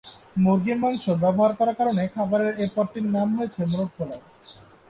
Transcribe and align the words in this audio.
মুরগির 0.37 0.77
মাংস 0.83 1.05
ব্যবহার 1.23 1.51
করার 1.59 1.75
কারণে 1.79 2.03
খাবারের 2.15 2.53
এ 2.55 2.65
পদটির 2.75 3.05
নাম 3.15 3.27
হয়েছে 3.37 3.61
মোরগ 3.71 3.89
পোলাও। 3.97 4.21